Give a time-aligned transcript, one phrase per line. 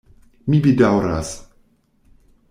[0.53, 1.33] Mi bedaŭras.